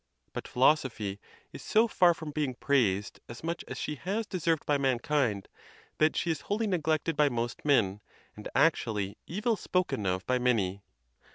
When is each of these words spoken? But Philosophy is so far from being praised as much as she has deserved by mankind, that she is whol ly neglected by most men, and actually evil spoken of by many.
But 0.33 0.47
Philosophy 0.47 1.19
is 1.53 1.61
so 1.61 1.87
far 1.87 2.15
from 2.15 2.31
being 2.31 2.55
praised 2.55 3.19
as 3.29 3.43
much 3.43 3.63
as 3.67 3.77
she 3.77 3.93
has 3.97 4.25
deserved 4.25 4.65
by 4.65 4.79
mankind, 4.79 5.47
that 5.99 6.15
she 6.15 6.31
is 6.31 6.41
whol 6.49 6.57
ly 6.57 6.65
neglected 6.65 7.15
by 7.15 7.29
most 7.29 7.63
men, 7.63 8.01
and 8.35 8.47
actually 8.55 9.15
evil 9.27 9.55
spoken 9.55 10.07
of 10.07 10.25
by 10.25 10.39
many. 10.39 10.81